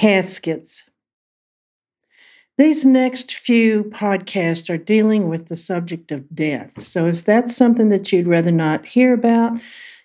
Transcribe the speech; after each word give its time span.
Caskets. 0.00 0.84
These 2.56 2.86
next 2.86 3.34
few 3.34 3.84
podcasts 3.84 4.70
are 4.70 4.78
dealing 4.78 5.28
with 5.28 5.48
the 5.48 5.56
subject 5.56 6.10
of 6.10 6.34
death. 6.34 6.82
So, 6.82 7.04
if 7.04 7.22
that's 7.22 7.54
something 7.54 7.90
that 7.90 8.10
you'd 8.10 8.26
rather 8.26 8.50
not 8.50 8.86
hear 8.86 9.12
about, 9.12 9.60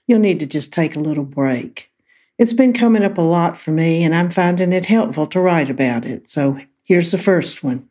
you'll 0.06 0.20
need 0.20 0.42
to 0.42 0.46
just 0.46 0.74
take 0.74 0.98
a 0.98 1.00
little 1.00 1.24
break. 1.24 1.94
It's 2.38 2.52
been 2.52 2.74
coming 2.74 3.06
up 3.06 3.18
a 3.18 3.22
lot 3.22 3.58
for 3.58 3.72
me, 3.72 4.04
and 4.04 4.14
I'm 4.14 4.30
finding 4.30 4.74
it 4.74 4.88
helpful 4.88 5.28
to 5.28 5.40
write 5.40 5.70
about 5.70 6.04
it. 6.04 6.30
So, 6.30 6.60
here's 6.84 7.12
the 7.12 7.18
first 7.18 7.64
one 7.64 7.88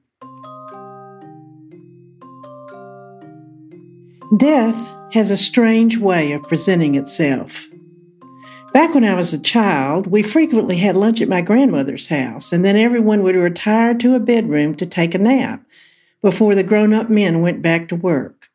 Death 4.36 4.76
has 5.14 5.30
a 5.30 5.38
strange 5.38 5.96
way 5.96 6.32
of 6.32 6.42
presenting 6.42 6.96
itself. 6.96 7.66
Back 8.74 8.92
when 8.92 9.04
I 9.04 9.14
was 9.14 9.32
a 9.32 9.38
child, 9.38 10.08
we 10.08 10.20
frequently 10.24 10.78
had 10.78 10.96
lunch 10.96 11.20
at 11.20 11.28
my 11.28 11.42
grandmother's 11.42 12.08
house, 12.08 12.52
and 12.52 12.64
then 12.64 12.76
everyone 12.76 13.22
would 13.22 13.36
retire 13.36 13.94
to 13.94 14.16
a 14.16 14.20
bedroom 14.20 14.74
to 14.74 14.84
take 14.84 15.14
a 15.14 15.18
nap 15.18 15.64
before 16.20 16.56
the 16.56 16.64
grown 16.64 16.92
up 16.92 17.08
men 17.08 17.40
went 17.40 17.62
back 17.62 17.86
to 17.88 17.94
work. 17.94 18.50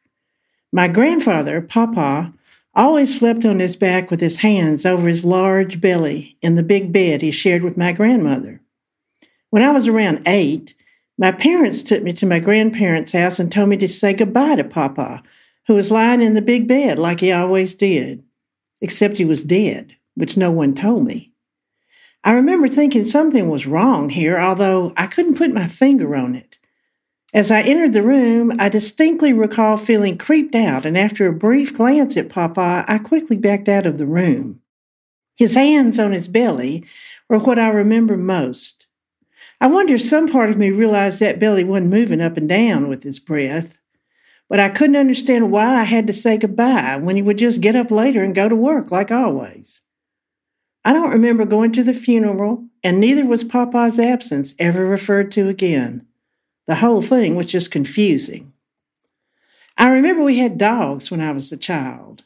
My 0.74 0.90
grandfather, 0.90 1.62
Papa, 1.62 2.34
always 2.76 3.18
slept 3.18 3.46
on 3.46 3.62
his 3.62 3.78
back 3.78 4.12
with 4.12 4.20
his 4.20 4.40
hands 4.40 4.86
over 4.86 5.08
his 5.08 5.24
large 5.24 5.80
belly 5.80 6.36
in 6.42 6.56
the 6.56 6.64
big 6.64 6.92
bed 6.92 7.22
he 7.22 7.32
shared 7.32 7.64
with 7.64 7.78
my 7.78 7.94
grandmother. 7.94 8.60
When 9.52 9.64
I 9.64 9.72
was 9.72 9.88
around 9.88 10.24
eight, 10.28 10.76
my 11.18 11.32
parents 11.32 11.82
took 11.82 12.04
me 12.04 12.12
to 12.12 12.26
my 12.26 12.42
grandparents' 12.42 13.14
house 13.14 13.40
and 13.40 13.50
told 13.50 13.70
me 13.70 13.78
to 13.78 13.88
say 13.88 14.14
goodbye 14.14 14.56
to 14.56 14.66
Papa, 14.66 15.24
who 15.68 15.76
was 15.76 15.92
lying 15.92 16.22
in 16.22 16.34
the 16.34 16.42
big 16.42 16.68
bed 16.68 17.00
like 17.00 17.22
he 17.22 17.32
always 17.32 17.74
did, 17.74 18.22
except 18.82 19.16
he 19.16 19.24
was 19.24 19.44
dead 19.46 19.96
which 20.20 20.36
no 20.36 20.52
one 20.52 20.76
told 20.76 21.06
me. 21.06 21.32
I 22.26 22.34
remember 22.34 22.68
thinking 22.68 23.06
something 23.06 23.50
was 23.50 23.66
wrong 23.66 24.10
here, 24.10 24.38
although 24.38 24.92
I 24.98 25.08
couldn't 25.08 25.38
put 25.38 25.54
my 25.54 25.66
finger 25.66 26.14
on 26.16 26.36
it. 26.36 26.58
As 27.34 27.50
I 27.50 27.62
entered 27.62 27.94
the 27.94 28.04
room, 28.04 28.52
I 28.60 28.68
distinctly 28.68 29.32
recall 29.32 29.78
feeling 29.78 30.18
creeped 30.18 30.56
out, 30.56 30.86
and 30.86 30.98
after 30.98 31.26
a 31.26 31.34
brief 31.34 31.74
glance 31.74 32.18
at 32.18 32.28
Papa, 32.28 32.84
I 32.86 32.98
quickly 32.98 33.38
backed 33.38 33.70
out 33.70 33.86
of 33.86 33.98
the 33.98 34.06
room. 34.06 34.60
His 35.38 35.56
hands 35.56 35.98
on 35.98 36.12
his 36.12 36.28
belly 36.28 36.84
were 37.30 37.40
what 37.40 37.58
I 37.58 37.70
remember 37.70 38.18
most. 38.18 38.88
I 39.62 39.68
wonder 39.68 39.96
if 39.96 40.02
some 40.02 40.28
part 40.28 40.50
of 40.50 40.58
me 40.58 40.70
realized 40.70 41.22
that 41.22 41.40
belly 41.40 41.64
wasn't 41.64 41.92
moving 41.92 42.20
up 42.20 42.36
and 42.36 42.50
down 42.50 42.90
with 42.90 43.04
his 43.04 43.20
breath, 43.20 43.78
but 44.50 44.60
I 44.60 44.68
couldn't 44.68 44.98
understand 44.98 45.50
why 45.50 45.80
I 45.80 45.84
had 45.84 46.08
to 46.08 46.14
say 46.14 46.38
goodbye 46.38 46.98
when 46.98 47.16
he 47.16 47.22
would 47.22 47.38
just 47.38 47.62
get 47.62 47.78
up 47.78 47.90
later 47.90 48.22
and 48.22 48.36
go 48.36 48.50
to 48.50 48.56
work 48.56 48.92
like 48.92 49.12
always. 49.12 49.82
I 50.86 50.94
don't 50.94 51.12
remember 51.12 51.46
going 51.46 51.72
to 51.74 51.84
the 51.84 51.94
funeral, 51.94 52.66
and 52.84 53.00
neither 53.00 53.26
was 53.26 53.44
Papa's 53.44 54.00
absence 54.00 54.56
ever 54.58 54.86
referred 54.86 55.32
to 55.34 55.50
again. 55.50 56.06
The 56.68 56.76
whole 56.76 57.02
thing 57.02 57.36
was 57.36 57.48
just 57.48 57.72
confusing. 57.72 58.54
I 59.78 59.90
remember 59.90 60.24
we 60.24 60.38
had 60.38 60.58
dogs 60.58 61.12
when 61.12 61.22
I 61.22 61.32
was 61.32 61.52
a 61.52 61.58
child. 61.58 62.24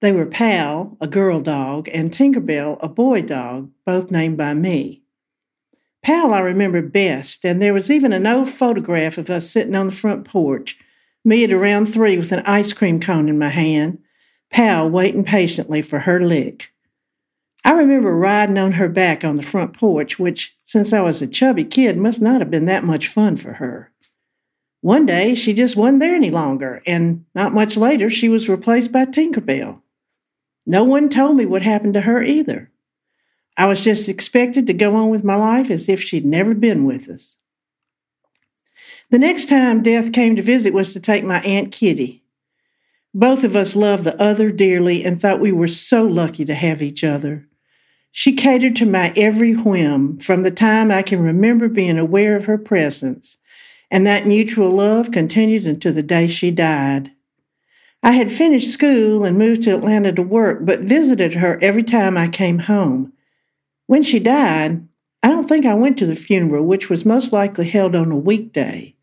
They 0.00 0.12
were 0.12 0.26
Pal, 0.26 0.98
a 1.00 1.06
girl 1.06 1.40
dog, 1.40 1.88
and 1.92 2.12
Tinkerbell, 2.12 2.76
a 2.80 2.88
boy 2.88 3.22
dog, 3.22 3.70
both 3.86 4.10
named 4.10 4.36
by 4.36 4.52
me. 4.52 5.02
Pal 6.02 6.34
I 6.34 6.40
remember 6.40 6.82
best, 6.82 7.46
and 7.46 7.62
there 7.62 7.72
was 7.72 7.90
even 7.90 8.12
an 8.12 8.26
old 8.26 8.50
photograph 8.50 9.16
of 9.16 9.30
us 9.30 9.48
sitting 9.48 9.74
on 9.74 9.86
the 9.86 9.92
front 9.92 10.26
porch, 10.26 10.76
me 11.24 11.42
at 11.44 11.52
around 11.52 11.86
three 11.86 12.18
with 12.18 12.32
an 12.32 12.44
ice 12.44 12.74
cream 12.74 13.00
cone 13.00 13.30
in 13.30 13.38
my 13.38 13.48
hand, 13.48 13.98
Pal 14.50 14.90
waiting 14.90 15.24
patiently 15.24 15.80
for 15.80 16.00
her 16.00 16.20
lick. 16.20 16.73
I 17.64 17.72
remember 17.72 18.14
riding 18.14 18.58
on 18.58 18.72
her 18.72 18.88
back 18.88 19.24
on 19.24 19.36
the 19.36 19.42
front 19.42 19.72
porch, 19.72 20.18
which, 20.18 20.54
since 20.64 20.92
I 20.92 21.00
was 21.00 21.22
a 21.22 21.26
chubby 21.26 21.64
kid, 21.64 21.96
must 21.96 22.20
not 22.20 22.40
have 22.42 22.50
been 22.50 22.66
that 22.66 22.84
much 22.84 23.08
fun 23.08 23.36
for 23.38 23.54
her. 23.54 23.90
One 24.82 25.06
day, 25.06 25.34
she 25.34 25.54
just 25.54 25.76
wasn't 25.76 26.00
there 26.00 26.14
any 26.14 26.30
longer, 26.30 26.82
and 26.86 27.24
not 27.34 27.54
much 27.54 27.78
later, 27.78 28.10
she 28.10 28.28
was 28.28 28.50
replaced 28.50 28.92
by 28.92 29.06
Tinkerbell. 29.06 29.80
No 30.66 30.84
one 30.84 31.08
told 31.08 31.36
me 31.36 31.46
what 31.46 31.62
happened 31.62 31.94
to 31.94 32.02
her 32.02 32.22
either. 32.22 32.70
I 33.56 33.66
was 33.66 33.80
just 33.80 34.10
expected 34.10 34.66
to 34.66 34.74
go 34.74 34.94
on 34.96 35.08
with 35.08 35.24
my 35.24 35.36
life 35.36 35.70
as 35.70 35.88
if 35.88 36.02
she'd 36.02 36.26
never 36.26 36.52
been 36.52 36.84
with 36.84 37.08
us. 37.08 37.38
The 39.10 39.18
next 39.18 39.48
time 39.48 39.82
death 39.82 40.12
came 40.12 40.36
to 40.36 40.42
visit 40.42 40.74
was 40.74 40.92
to 40.92 41.00
take 41.00 41.24
my 41.24 41.40
Aunt 41.40 41.72
Kitty. 41.72 42.24
Both 43.14 43.44
of 43.44 43.54
us 43.56 43.76
loved 43.76 44.04
the 44.04 44.20
other 44.20 44.50
dearly 44.50 45.02
and 45.02 45.18
thought 45.18 45.40
we 45.40 45.52
were 45.52 45.68
so 45.68 46.04
lucky 46.04 46.44
to 46.44 46.54
have 46.54 46.82
each 46.82 47.04
other. 47.04 47.48
She 48.16 48.32
catered 48.32 48.76
to 48.76 48.86
my 48.86 49.12
every 49.16 49.54
whim 49.54 50.18
from 50.18 50.44
the 50.44 50.52
time 50.52 50.92
I 50.92 51.02
can 51.02 51.20
remember 51.20 51.68
being 51.68 51.98
aware 51.98 52.36
of 52.36 52.44
her 52.44 52.56
presence, 52.56 53.38
and 53.90 54.06
that 54.06 54.24
mutual 54.24 54.70
love 54.70 55.10
continued 55.10 55.66
until 55.66 55.92
the 55.92 56.04
day 56.04 56.28
she 56.28 56.52
died. 56.52 57.10
I 58.04 58.12
had 58.12 58.30
finished 58.30 58.70
school 58.70 59.24
and 59.24 59.36
moved 59.36 59.62
to 59.62 59.74
Atlanta 59.74 60.12
to 60.12 60.22
work, 60.22 60.60
but 60.62 60.82
visited 60.82 61.34
her 61.34 61.58
every 61.60 61.82
time 61.82 62.16
I 62.16 62.28
came 62.28 62.60
home. 62.60 63.12
When 63.86 64.04
she 64.04 64.20
died, 64.20 64.86
I 65.20 65.26
don't 65.26 65.48
think 65.48 65.66
I 65.66 65.74
went 65.74 65.98
to 65.98 66.06
the 66.06 66.14
funeral, 66.14 66.64
which 66.64 66.88
was 66.88 67.04
most 67.04 67.32
likely 67.32 67.68
held 67.68 67.96
on 67.96 68.12
a 68.12 68.16
weekday. 68.16 68.94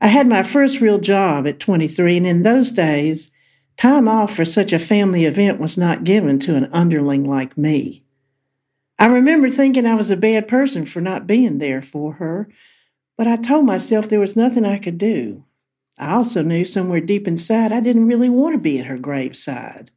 I 0.00 0.06
had 0.06 0.28
my 0.28 0.44
first 0.44 0.80
real 0.80 0.98
job 0.98 1.48
at 1.48 1.58
23, 1.58 2.18
and 2.18 2.28
in 2.28 2.44
those 2.44 2.70
days, 2.70 3.32
time 3.76 4.06
off 4.06 4.36
for 4.36 4.44
such 4.44 4.72
a 4.72 4.78
family 4.78 5.24
event 5.24 5.58
was 5.58 5.76
not 5.76 6.04
given 6.04 6.38
to 6.38 6.54
an 6.54 6.70
underling 6.72 7.24
like 7.24 7.58
me. 7.58 8.04
I 9.00 9.06
remember 9.06 9.48
thinking 9.48 9.86
I 9.86 9.94
was 9.94 10.10
a 10.10 10.16
bad 10.16 10.46
person 10.46 10.84
for 10.84 11.00
not 11.00 11.26
being 11.26 11.56
there 11.56 11.80
for 11.80 12.12
her, 12.14 12.50
but 13.16 13.26
I 13.26 13.36
told 13.36 13.64
myself 13.64 14.06
there 14.06 14.20
was 14.20 14.36
nothing 14.36 14.66
I 14.66 14.76
could 14.76 14.98
do. 14.98 15.42
I 15.98 16.12
also 16.12 16.42
knew 16.42 16.66
somewhere 16.66 17.00
deep 17.00 17.26
inside 17.26 17.72
I 17.72 17.80
didn't 17.80 18.08
really 18.08 18.28
want 18.28 18.54
to 18.54 18.58
be 18.58 18.78
at 18.78 18.84
her 18.86 18.98
graveside. 18.98 19.90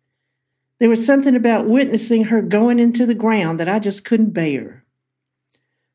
There 0.79 0.87
was 0.87 1.05
something 1.05 1.35
about 1.35 1.67
witnessing 1.67 2.25
her 2.25 2.41
going 2.41 2.79
into 2.79 3.05
the 3.05 3.13
ground 3.13 3.59
that 3.59 3.67
I 3.67 3.77
just 3.77 4.05
couldn't 4.05 4.31
bear. 4.31 4.85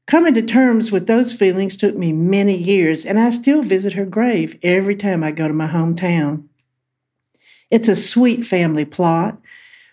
Coming 0.07 0.35
to 0.35 0.43
terms 0.43 0.93
with 0.93 1.07
those 1.07 1.33
feelings 1.33 1.79
took 1.79 1.97
me 1.97 2.13
many 2.13 2.59
years, 2.59 3.07
and 3.07 3.19
I 3.19 3.31
still 3.31 3.63
visit 3.63 3.95
her 3.95 4.05
grave 4.05 4.59
every 4.63 4.97
time 4.97 5.25
I 5.25 5.33
go 5.33 5.49
to 5.49 5.55
my 5.55 5.69
hometown. 5.69 6.49
It's 7.71 7.89
a 7.89 7.97
sweet 7.97 8.45
family 8.45 8.85
plot, 8.85 9.39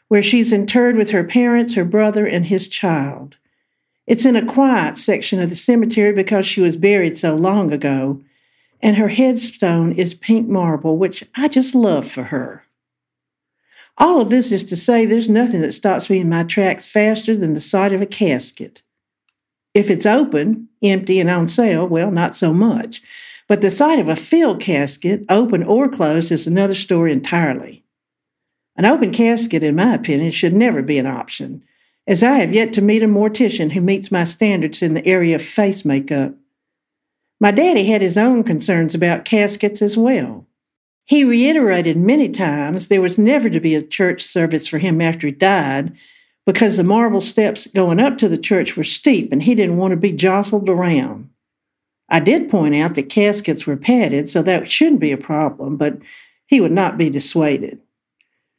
where 0.07 0.23
she's 0.23 0.53
interred 0.53 0.95
with 0.95 1.11
her 1.11 1.23
parents, 1.23 1.75
her 1.75 1.85
brother, 1.85 2.25
and 2.25 2.45
his 2.45 2.67
child. 2.67 3.37
It's 4.07 4.25
in 4.25 4.35
a 4.35 4.45
quiet 4.45 4.97
section 4.97 5.41
of 5.41 5.49
the 5.49 5.55
cemetery 5.55 6.13
because 6.13 6.45
she 6.45 6.61
was 6.61 6.75
buried 6.75 7.17
so 7.17 7.35
long 7.35 7.73
ago, 7.73 8.21
and 8.81 8.97
her 8.97 9.07
headstone 9.07 9.91
is 9.93 10.13
pink 10.13 10.47
marble, 10.47 10.97
which 10.97 11.23
I 11.35 11.47
just 11.47 11.73
love 11.73 12.09
for 12.09 12.23
her. 12.25 12.65
All 13.97 14.21
of 14.21 14.29
this 14.29 14.51
is 14.51 14.63
to 14.65 14.75
say 14.75 15.05
there's 15.05 15.29
nothing 15.29 15.61
that 15.61 15.73
stops 15.73 16.09
me 16.09 16.19
in 16.19 16.29
my 16.29 16.43
tracks 16.43 16.85
faster 16.85 17.35
than 17.35 17.53
the 17.53 17.61
sight 17.61 17.93
of 17.93 18.01
a 18.01 18.05
casket. 18.05 18.83
If 19.73 19.89
it's 19.89 20.05
open, 20.05 20.67
empty, 20.83 21.19
and 21.19 21.29
on 21.29 21.47
sale, 21.47 21.87
well, 21.87 22.11
not 22.11 22.35
so 22.35 22.53
much. 22.53 23.01
But 23.47 23.61
the 23.61 23.71
sight 23.71 23.99
of 23.99 24.09
a 24.09 24.15
filled 24.15 24.59
casket, 24.59 25.23
open 25.29 25.63
or 25.63 25.87
closed, 25.87 26.31
is 26.31 26.45
another 26.45 26.75
story 26.75 27.11
entirely. 27.11 27.84
An 28.77 28.85
open 28.85 29.11
casket, 29.11 29.63
in 29.63 29.75
my 29.75 29.93
opinion, 29.93 30.31
should 30.31 30.53
never 30.53 30.81
be 30.81 30.97
an 30.97 31.07
option, 31.07 31.63
as 32.05 32.21
I 32.21 32.33
have 32.39 32.53
yet 32.53 32.73
to 32.73 32.81
meet 32.81 33.03
a 33.03 33.07
mortician 33.07 33.71
who 33.71 33.81
meets 33.81 34.11
my 34.11 34.25
standards 34.25 34.81
in 34.81 34.93
the 34.93 35.05
area 35.05 35.35
of 35.35 35.41
face 35.41 35.85
makeup. 35.85 36.35
My 37.39 37.51
daddy 37.51 37.85
had 37.85 38.01
his 38.01 38.17
own 38.17 38.43
concerns 38.43 38.93
about 38.93 39.25
caskets 39.25 39.81
as 39.81 39.97
well. 39.97 40.45
He 41.05 41.23
reiterated 41.23 41.97
many 41.97 42.29
times 42.29 42.87
there 42.87 43.01
was 43.01 43.17
never 43.17 43.49
to 43.49 43.59
be 43.59 43.75
a 43.75 43.81
church 43.81 44.23
service 44.23 44.67
for 44.67 44.79
him 44.79 45.01
after 45.01 45.27
he 45.27 45.33
died 45.33 45.95
because 46.45 46.77
the 46.77 46.83
marble 46.83 47.21
steps 47.21 47.67
going 47.67 47.99
up 47.99 48.17
to 48.17 48.27
the 48.27 48.37
church 48.37 48.75
were 48.75 48.83
steep 48.83 49.31
and 49.31 49.43
he 49.43 49.55
didn't 49.55 49.77
want 49.77 49.91
to 49.91 49.97
be 49.97 50.11
jostled 50.11 50.69
around. 50.69 51.29
I 52.09 52.19
did 52.19 52.49
point 52.49 52.75
out 52.75 52.95
that 52.95 53.09
caskets 53.09 53.65
were 53.65 53.77
padded, 53.77 54.29
so 54.29 54.43
that 54.43 54.69
shouldn't 54.69 54.99
be 54.99 55.11
a 55.11 55.17
problem, 55.17 55.75
but 55.75 55.97
he 56.45 56.61
would 56.61 56.71
not 56.71 56.97
be 56.97 57.09
dissuaded. 57.09 57.79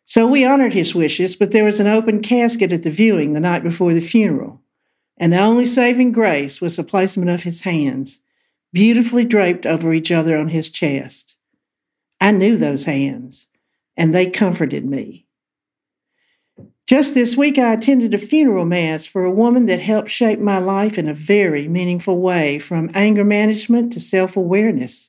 So 0.08 0.24
we 0.26 0.44
honored 0.44 0.72
his 0.72 0.94
wishes, 0.94 1.34
but 1.34 1.50
there 1.50 1.64
was 1.64 1.80
an 1.80 1.88
open 1.88 2.22
casket 2.22 2.72
at 2.72 2.84
the 2.84 2.90
viewing 2.90 3.32
the 3.32 3.40
night 3.40 3.64
before 3.64 3.92
the 3.92 4.00
funeral. 4.00 4.62
and 5.18 5.32
the 5.32 5.38
only 5.38 5.64
saving 5.64 6.12
grace 6.12 6.60
was 6.60 6.76
the 6.76 6.84
placement 6.84 7.30
of 7.30 7.42
his 7.42 7.62
hands, 7.62 8.20
beautifully 8.72 9.24
draped 9.24 9.64
over 9.64 9.94
each 9.94 10.12
other 10.12 10.36
on 10.36 10.48
his 10.48 10.70
chest. 10.70 11.36
I 12.20 12.32
knew 12.32 12.56
those 12.58 12.84
hands, 12.84 13.48
and 13.96 14.14
they 14.14 14.28
comforted 14.28 14.84
me. 14.84 15.26
Just 16.86 17.14
this 17.14 17.34
week, 17.34 17.58
I 17.58 17.72
attended 17.72 18.12
a 18.12 18.18
funeral 18.18 18.66
mass 18.66 19.06
for 19.06 19.24
a 19.24 19.30
woman 19.30 19.64
that 19.66 19.80
helped 19.80 20.10
shape 20.10 20.38
my 20.38 20.58
life 20.58 20.98
in 20.98 21.08
a 21.08 21.14
very 21.14 21.66
meaningful 21.66 22.20
way, 22.20 22.58
from 22.58 22.90
anger 22.94 23.24
management 23.24 23.94
to 23.94 24.00
self 24.00 24.36
awareness. 24.36 25.08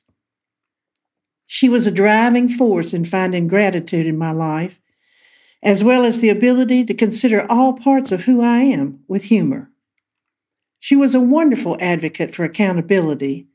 She 1.46 1.68
was 1.68 1.86
a 1.86 1.90
driving 1.92 2.48
force 2.48 2.92
in 2.94 3.04
finding 3.04 3.46
gratitude 3.46 4.06
in 4.06 4.16
my 4.18 4.32
life, 4.32 4.80
as 5.62 5.82
well 5.82 6.04
as 6.04 6.20
the 6.20 6.28
ability 6.28 6.84
to 6.84 6.94
consider 6.94 7.50
all 7.50 7.72
parts 7.72 8.12
of 8.12 8.24
who 8.24 8.42
I 8.42 8.60
am 8.60 9.00
with 9.08 9.24
humor. 9.24 9.70
She 10.78 10.94
was 10.94 11.14
a 11.14 11.20
wonderful 11.20 11.76
advocate 11.80 12.34
for 12.34 12.44
accountability, 12.44 13.48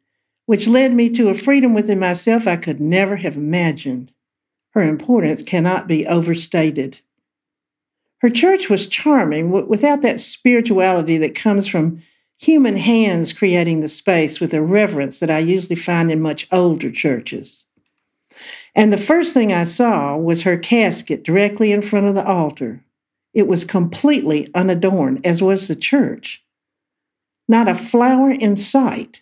which 0.46 0.68
led 0.68 0.94
me 0.94 1.10
to 1.12 1.30
a 1.30 1.34
freedom 1.34 1.74
within 1.74 2.00
myself 2.00 2.48
I 2.48 2.58
could 2.58 2.82
never 2.82 3.16
have 3.18 3.38
imagined. 3.38 4.12
Her 4.72 4.82
importance 4.82 5.42
cannot 5.42 5.88
be 5.88 6.06
overstated. 6.06 7.00
Her 8.20 8.30
church 8.30 8.70
was 8.70 8.88
charming 8.88 9.52
without 9.52 10.02
that 10.02 10.20
spirituality 10.20 11.18
that 11.18 11.36
comes 11.36 11.68
from 11.68 12.02
human 12.40 12.78
hands 12.78 13.32
creating 13.32 13.80
the 13.80 13.90
space 13.90 14.40
with 14.40 14.54
a 14.54 14.62
reverence 14.62 15.20
that 15.20 15.30
I 15.30 15.40
usually 15.40 15.76
find 15.76 16.12
in 16.12 16.22
much 16.22 16.48
older 16.52 16.92
churches. 16.92 17.66
And 18.76 18.92
the 18.92 18.98
first 18.98 19.34
thing 19.34 19.52
I 19.54 19.64
saw 19.64 20.18
was 20.18 20.44
her 20.44 20.58
casket 20.58 21.24
directly 21.24 21.72
in 21.72 21.82
front 21.82 22.08
of 22.08 22.16
the 22.16 22.26
altar. 22.26 22.84
It 23.34 23.48
was 23.48 23.66
completely 23.66 24.50
unadorned, 24.54 25.26
as 25.26 25.42
was 25.42 25.68
the 25.68 25.76
church. 25.76 26.44
Not 27.48 27.68
a 27.68 27.76
flower 27.76 28.32
in 28.32 28.56
sight. 28.56 29.22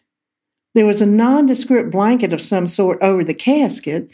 There 0.73 0.85
was 0.85 1.01
a 1.01 1.05
nondescript 1.05 1.91
blanket 1.91 2.33
of 2.33 2.41
some 2.41 2.67
sort 2.67 3.01
over 3.01 3.23
the 3.23 3.33
casket, 3.33 4.09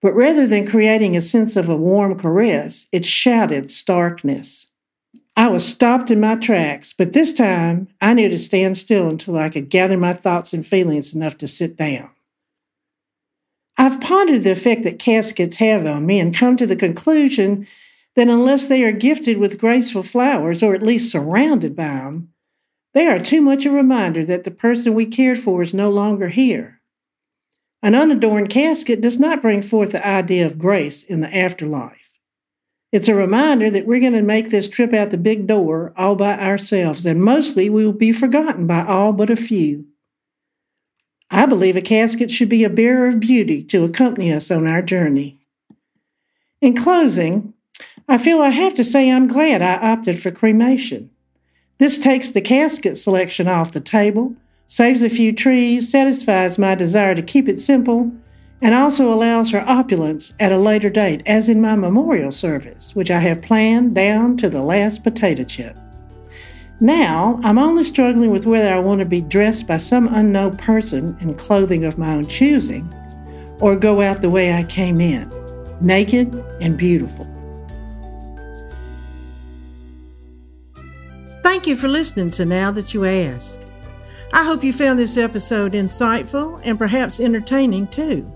but 0.00 0.14
rather 0.14 0.46
than 0.46 0.66
creating 0.66 1.16
a 1.16 1.22
sense 1.22 1.54
of 1.54 1.68
a 1.68 1.76
warm 1.76 2.18
caress, 2.18 2.88
it 2.90 3.04
shouted 3.04 3.70
starkness. 3.70 4.66
I 5.36 5.48
was 5.48 5.64
stopped 5.64 6.10
in 6.10 6.20
my 6.20 6.36
tracks, 6.36 6.92
but 6.92 7.12
this 7.12 7.32
time 7.32 7.88
I 8.00 8.12
knew 8.14 8.28
to 8.28 8.38
stand 8.38 8.76
still 8.76 9.08
until 9.08 9.38
I 9.38 9.48
could 9.48 9.70
gather 9.70 9.96
my 9.96 10.12
thoughts 10.12 10.52
and 10.52 10.66
feelings 10.66 11.14
enough 11.14 11.38
to 11.38 11.48
sit 11.48 11.76
down. 11.76 12.10
I've 13.82 14.00
pondered 14.00 14.44
the 14.44 14.52
effect 14.52 14.84
that 14.84 15.00
caskets 15.00 15.56
have 15.56 15.84
on 15.86 16.06
me 16.06 16.20
and 16.20 16.32
come 16.32 16.56
to 16.56 16.68
the 16.68 16.76
conclusion 16.76 17.66
that 18.14 18.28
unless 18.28 18.66
they 18.66 18.84
are 18.84 18.92
gifted 18.92 19.38
with 19.38 19.58
graceful 19.58 20.04
flowers, 20.04 20.62
or 20.62 20.72
at 20.72 20.84
least 20.84 21.10
surrounded 21.10 21.74
by 21.74 21.88
them, 21.88 22.28
they 22.94 23.08
are 23.08 23.18
too 23.18 23.42
much 23.42 23.66
a 23.66 23.72
reminder 23.72 24.24
that 24.24 24.44
the 24.44 24.52
person 24.52 24.94
we 24.94 25.04
cared 25.06 25.40
for 25.40 25.62
is 25.62 25.74
no 25.74 25.90
longer 25.90 26.28
here. 26.28 26.80
An 27.82 27.96
unadorned 27.96 28.50
casket 28.50 29.00
does 29.00 29.18
not 29.18 29.42
bring 29.42 29.62
forth 29.62 29.90
the 29.90 30.06
idea 30.06 30.46
of 30.46 30.60
grace 30.60 31.02
in 31.02 31.20
the 31.20 31.36
afterlife. 31.36 32.12
It's 32.92 33.08
a 33.08 33.16
reminder 33.16 33.68
that 33.68 33.88
we're 33.88 33.98
going 33.98 34.12
to 34.12 34.22
make 34.22 34.50
this 34.50 34.68
trip 34.68 34.92
out 34.92 35.10
the 35.10 35.18
big 35.18 35.48
door 35.48 35.92
all 35.96 36.14
by 36.14 36.38
ourselves, 36.38 37.04
and 37.04 37.20
mostly 37.20 37.68
we 37.68 37.84
will 37.84 37.92
be 37.92 38.12
forgotten 38.12 38.68
by 38.68 38.84
all 38.84 39.12
but 39.12 39.28
a 39.28 39.34
few. 39.34 39.86
I 41.34 41.46
believe 41.46 41.78
a 41.78 41.80
casket 41.80 42.30
should 42.30 42.50
be 42.50 42.62
a 42.62 42.68
bearer 42.68 43.08
of 43.08 43.18
beauty 43.18 43.64
to 43.64 43.84
accompany 43.84 44.30
us 44.30 44.50
on 44.50 44.66
our 44.66 44.82
journey. 44.82 45.38
In 46.60 46.76
closing, 46.76 47.54
I 48.06 48.18
feel 48.18 48.42
I 48.42 48.50
have 48.50 48.74
to 48.74 48.84
say 48.84 49.10
I'm 49.10 49.26
glad 49.26 49.62
I 49.62 49.76
opted 49.76 50.20
for 50.20 50.30
cremation. 50.30 51.10
This 51.78 51.98
takes 51.98 52.28
the 52.28 52.42
casket 52.42 52.98
selection 52.98 53.48
off 53.48 53.72
the 53.72 53.80
table, 53.80 54.36
saves 54.68 55.02
a 55.02 55.08
few 55.08 55.32
trees, 55.32 55.90
satisfies 55.90 56.58
my 56.58 56.74
desire 56.74 57.14
to 57.14 57.22
keep 57.22 57.48
it 57.48 57.58
simple, 57.58 58.12
and 58.60 58.74
also 58.74 59.10
allows 59.10 59.50
for 59.50 59.60
opulence 59.60 60.34
at 60.38 60.52
a 60.52 60.58
later 60.58 60.90
date, 60.90 61.22
as 61.24 61.48
in 61.48 61.62
my 61.62 61.74
memorial 61.74 62.30
service, 62.30 62.94
which 62.94 63.10
I 63.10 63.20
have 63.20 63.40
planned 63.40 63.94
down 63.94 64.36
to 64.36 64.50
the 64.50 64.62
last 64.62 65.02
potato 65.02 65.44
chip. 65.44 65.76
Now, 66.82 67.38
I'm 67.44 67.58
only 67.58 67.84
struggling 67.84 68.32
with 68.32 68.44
whether 68.44 68.68
I 68.68 68.80
want 68.80 68.98
to 68.98 69.06
be 69.06 69.20
dressed 69.20 69.68
by 69.68 69.78
some 69.78 70.12
unknown 70.12 70.56
person 70.56 71.16
in 71.20 71.36
clothing 71.36 71.84
of 71.84 71.96
my 71.96 72.16
own 72.16 72.26
choosing, 72.26 72.92
or 73.60 73.76
go 73.76 74.00
out 74.00 74.20
the 74.20 74.28
way 74.28 74.52
I 74.52 74.64
came 74.64 75.00
in, 75.00 75.30
naked 75.80 76.34
and 76.60 76.76
beautiful. 76.76 77.28
Thank 81.44 81.68
you 81.68 81.76
for 81.76 81.86
listening 81.86 82.32
to 82.32 82.44
Now 82.44 82.72
That 82.72 82.92
You 82.92 83.04
Ask. 83.04 83.60
I 84.32 84.44
hope 84.44 84.64
you 84.64 84.72
found 84.72 84.98
this 84.98 85.16
episode 85.16 85.74
insightful 85.74 86.60
and 86.64 86.76
perhaps 86.76 87.20
entertaining 87.20 87.86
too. 87.86 88.28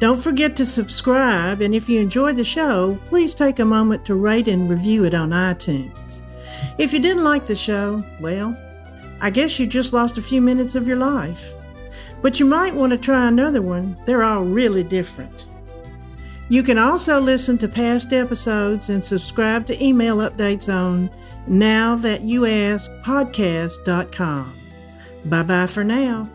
Don't 0.00 0.20
forget 0.20 0.56
to 0.56 0.66
subscribe, 0.66 1.60
and 1.60 1.72
if 1.72 1.88
you 1.88 2.00
enjoyed 2.00 2.34
the 2.34 2.42
show, 2.42 2.98
please 3.06 3.32
take 3.32 3.60
a 3.60 3.64
moment 3.64 4.04
to 4.06 4.16
rate 4.16 4.48
and 4.48 4.68
review 4.68 5.04
it 5.04 5.14
on 5.14 5.30
iTunes. 5.30 6.22
If 6.78 6.92
you 6.92 7.00
didn't 7.00 7.24
like 7.24 7.46
the 7.46 7.56
show, 7.56 8.02
well, 8.20 8.56
I 9.20 9.30
guess 9.30 9.58
you 9.58 9.66
just 9.66 9.92
lost 9.92 10.18
a 10.18 10.22
few 10.22 10.40
minutes 10.40 10.74
of 10.74 10.88
your 10.88 10.96
life. 10.96 11.52
But 12.22 12.40
you 12.40 12.46
might 12.46 12.74
want 12.74 12.92
to 12.92 12.98
try 12.98 13.28
another 13.28 13.62
one, 13.62 13.96
they're 14.06 14.24
all 14.24 14.44
really 14.44 14.82
different. 14.82 15.46
You 16.48 16.62
can 16.62 16.78
also 16.78 17.20
listen 17.20 17.58
to 17.58 17.68
past 17.68 18.12
episodes 18.12 18.88
and 18.88 19.04
subscribe 19.04 19.66
to 19.66 19.84
email 19.84 20.16
updates 20.16 20.72
on 20.72 21.10
now 21.46 21.96
that 21.96 22.22
you 22.22 22.44
ask 22.44 22.90
podcast.com. 23.02 24.52
Bye 25.26 25.42
bye 25.42 25.66
for 25.66 25.84
now. 25.84 26.28